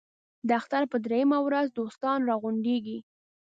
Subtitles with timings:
[0.47, 2.99] د اختر په درېیمه ورځ دوستان را غونډېږي.